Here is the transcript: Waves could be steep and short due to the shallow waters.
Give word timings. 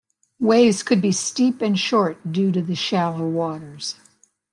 Waves 0.39 0.81
could 0.81 0.99
be 0.99 1.11
steep 1.11 1.61
and 1.61 1.77
short 1.77 2.31
due 2.33 2.51
to 2.53 2.61
the 2.63 2.73
shallow 2.73 3.27
waters. 3.29 3.97